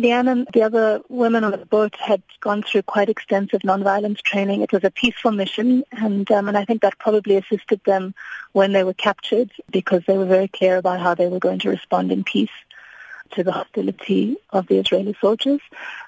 [0.00, 4.62] Leanne and the other women on the boat had gone through quite extensive non-violence training.
[4.62, 8.14] It was a peaceful mission, and um, and I think that probably assisted them
[8.52, 11.70] when they were captured because they were very clear about how they were going to
[11.70, 12.56] respond in peace
[13.32, 15.60] to the hostility of the Israeli soldiers.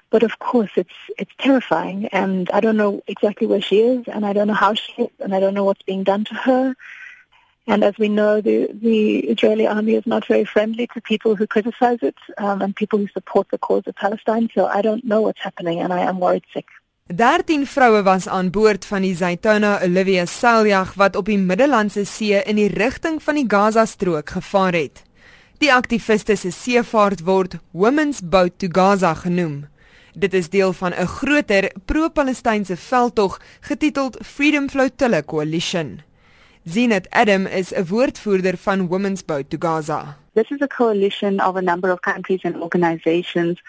[0.09, 4.25] But of course, it's it's terrifying, and I don't know exactly where she is, and
[4.25, 6.75] I don't know how she is, and I don't know what's being done to her.
[7.65, 11.47] And as we know, the, the Israeli army is not very friendly to people who
[11.47, 14.49] criticize it um, and people who support the cause of Palestine.
[14.53, 16.65] So I don't know what's happening and I am worried sick.
[17.07, 22.39] 13 vroue was aan boord van die Zaytuna Olivia seiljag wat op die Middellandse See
[22.39, 25.03] in die rigting van die Gaza-strook gevaar het.
[25.59, 29.65] Die aktiviste se seevaart word Women's Boat to Gaza genoem.
[30.15, 36.01] Dit is deel van 'n groter pro-Palestynse veldtog getiteld Freedom Flotilla Coalition.
[36.65, 40.15] Zenith Adam is 'n woordvoerder van Women's Boat to Gaza.
[40.33, 43.61] This is a coalition of a number of countries and organizations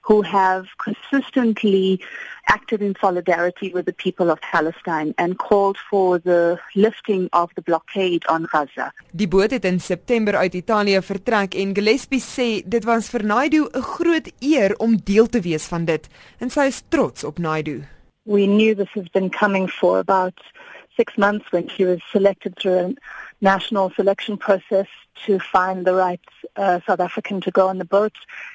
[0.00, 2.04] who have consistently
[2.44, 7.62] acted in solidarity with the people of Palestine and called for the lifting of the
[7.62, 8.92] blockade on Gaza.
[9.12, 13.68] Die boot het in September uit Italië vertrek en Gillespie sê dit was vir Naidu
[13.72, 17.84] 'n groot eer om deel te wees van dit en sy is trots op Naidu.
[18.22, 20.34] We knew this has been coming for about
[20.96, 22.94] six months when she was selected through a
[23.40, 24.86] national selection process
[25.26, 26.20] to find the right
[26.56, 28.12] uh, South African to go on the boat.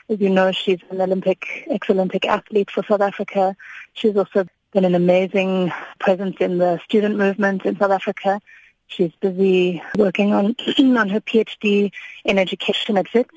[0.09, 3.55] As you know, she's an Olympic, ex-Olympic athlete for South Africa.
[3.94, 8.42] She's also been an amazing presence in the student movement in South Africa.
[8.88, 11.92] She's busy working on on her PhD
[12.23, 13.33] in education at WITS.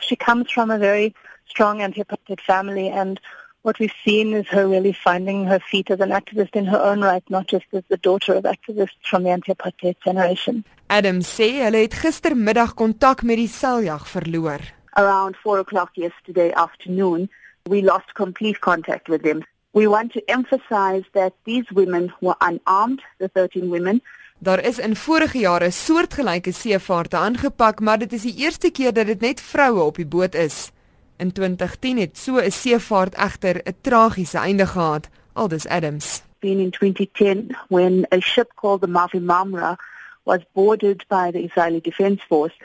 [0.00, 1.14] She comes from a very
[1.46, 3.20] strong anti-apartheid family and
[3.62, 7.00] what we've seen is her really finding her feet as an activist in her own
[7.00, 10.64] right, not just as the daughter of activists from the anti-apartheid generation.
[10.86, 14.60] Adam sê hulle het gistermiddag kontak met die seiljag verloor.
[15.00, 17.30] Around 4 o'clock yesterday afternoon,
[17.70, 19.40] we lost complete contact with them.
[19.72, 24.02] We want to emphasize that these women were unarmed, the 13 women.
[24.38, 29.06] Daar is in vorige jare soortgelyke seevaarte aangepak, maar dit is die eerste keer dat
[29.06, 30.72] dit net vroue op die boot is.
[31.22, 36.22] In 2010 het so 'n seevaart egter 'n tragiese einde gehad, aldus Adams.
[36.38, 39.76] Been in 2010 when a ship called the Mavi Mamra
[40.22, 42.56] was boarded by the Israeli Defense Force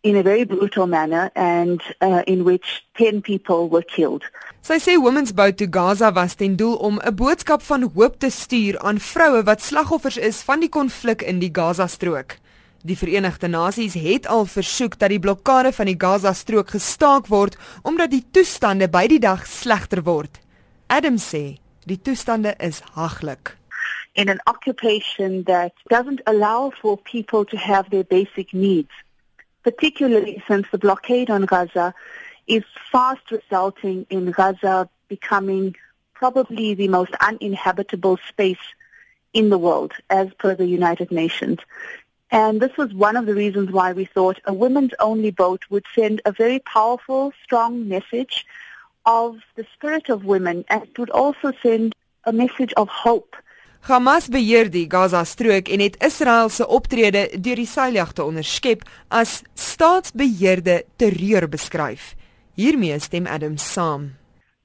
[0.00, 4.22] in a very brutal manner and uh, in which 10 people were killed.
[4.60, 8.30] Sy sê Women's Boat to Gaza was ten doel om 'n boodskap van hoop te
[8.30, 12.36] stuur aan vroue wat slagoffers is van die konflik in die Gaza-strook.
[12.86, 18.10] Die Verenigde Nasies het al versoek dat die blokkade van die Gaza-strook gestaak word omdat
[18.12, 20.36] die toestande by die dag slegter word.
[20.92, 21.56] Adam sê,
[21.88, 23.54] die toestande is haglik.
[24.12, 28.92] In an occupation that doesn't allow for people to have their basic needs,
[29.62, 31.94] particularly since the blockade on Gaza
[32.44, 35.74] is fast resulting in Gaza becoming
[36.12, 38.74] probably the most uninhabitable space
[39.32, 41.58] in the world as per the United Nations.
[42.34, 45.86] And this was one of the reasons why we thought a women's only boat would
[45.94, 48.44] send a very powerful, strong message
[49.06, 51.94] of the spirit of women and it would also send
[52.24, 53.36] a message of hope.
[53.86, 58.82] Hamas beheer die Gaza-strook en het Israel se optrede deur die seiljag te onderskep
[59.14, 62.16] as staatsbeheerde terreur beskryf.
[62.58, 64.10] Hiermee stem Adam saam.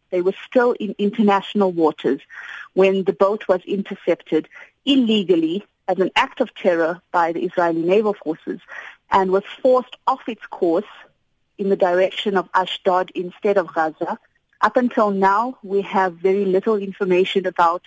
[0.10, 2.26] They were still in international waters
[2.74, 4.50] when the boat was intercepted
[4.90, 8.60] illegally as an act of terror by the Israeli naval forces
[9.10, 10.94] and was forced off its course
[11.58, 14.20] in the direction of Ashdod instead of Gaza.
[14.62, 17.82] Up until now, we have very little information about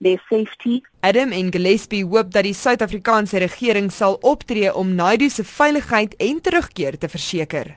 [0.00, 0.82] their safety.
[1.00, 6.40] Adam en Gillespie hoop dat die Suid-Afrikaanse regering sal optree om Naidu se veiligheid en
[6.40, 7.76] terugkeer te verseker.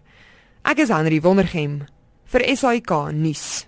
[0.63, 1.83] Ek is Henry Wondergem
[2.27, 3.66] vir SAK nuus.